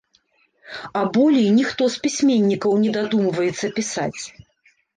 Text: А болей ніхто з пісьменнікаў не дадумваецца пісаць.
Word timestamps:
А 1.01 1.03
болей 1.17 1.45
ніхто 1.59 1.83
з 1.97 2.01
пісьменнікаў 2.07 2.71
не 2.85 2.91
дадумваецца 2.99 3.73
пісаць. 3.79 4.21